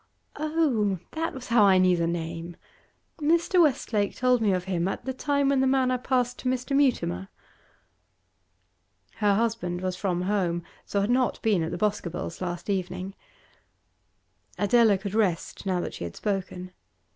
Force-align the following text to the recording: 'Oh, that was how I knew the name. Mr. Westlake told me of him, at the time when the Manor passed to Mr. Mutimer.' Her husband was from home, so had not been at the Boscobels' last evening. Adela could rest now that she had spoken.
'Oh, 0.35 0.97
that 1.11 1.31
was 1.31 1.49
how 1.49 1.61
I 1.63 1.77
knew 1.77 1.95
the 1.95 2.07
name. 2.07 2.55
Mr. 3.19 3.61
Westlake 3.61 4.15
told 4.15 4.41
me 4.41 4.51
of 4.51 4.63
him, 4.63 4.87
at 4.87 5.05
the 5.05 5.13
time 5.13 5.49
when 5.49 5.59
the 5.59 5.67
Manor 5.67 5.99
passed 5.99 6.39
to 6.39 6.49
Mr. 6.49 6.75
Mutimer.' 6.75 7.27
Her 9.17 9.35
husband 9.35 9.81
was 9.81 9.95
from 9.95 10.23
home, 10.23 10.63
so 10.87 11.01
had 11.01 11.11
not 11.11 11.39
been 11.43 11.61
at 11.61 11.69
the 11.69 11.77
Boscobels' 11.77 12.41
last 12.41 12.67
evening. 12.67 13.13
Adela 14.57 14.97
could 14.97 15.13
rest 15.13 15.67
now 15.67 15.79
that 15.81 15.93
she 15.93 16.03
had 16.05 16.15
spoken. 16.15 16.71